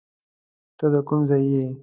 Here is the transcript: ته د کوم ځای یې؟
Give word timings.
ته 0.77 0.85
د 0.93 0.95
کوم 1.07 1.21
ځای 1.29 1.43
یې؟ 1.53 1.65